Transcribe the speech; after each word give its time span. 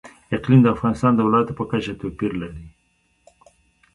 اقلیم 0.35 0.59
د 0.63 0.67
افغانستان 0.75 1.11
د 1.15 1.19
ولایاتو 1.27 1.57
په 1.59 1.63
کچه 1.71 1.93
توپیر 2.01 2.31
لري. 2.41 2.65